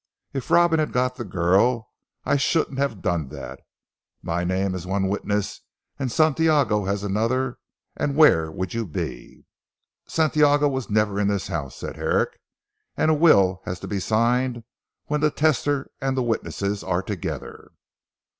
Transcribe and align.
If 0.33 0.49
Robin 0.49 0.79
had 0.79 0.93
got 0.93 1.17
the 1.17 1.23
girl 1.23 1.91
I 2.25 2.35
shouldn't 2.35 2.79
have 2.79 3.03
done 3.03 3.29
that. 3.29 3.59
My 4.23 4.43
name 4.43 4.73
as 4.73 4.87
one 4.87 5.07
witness 5.09 5.61
and 5.99 6.11
Santiago 6.11 6.87
as 6.87 7.03
another, 7.03 7.59
and 7.95 8.15
where 8.15 8.49
would 8.51 8.73
you 8.73 8.87
be?" 8.87 9.45
"Santiago 10.07 10.67
was 10.67 10.89
never 10.89 11.19
in 11.19 11.27
this 11.27 11.49
house," 11.49 11.75
said 11.75 11.97
Herrick, 11.97 12.39
"and 12.97 13.11
a 13.11 13.13
will 13.13 13.61
has 13.65 13.79
to 13.81 13.87
be 13.87 13.99
signed 13.99 14.63
when 15.05 15.21
the 15.21 15.29
testator 15.29 15.91
and 16.01 16.17
the 16.17 16.23
witnesses 16.23 16.83
are 16.83 17.03
together." 17.03 17.71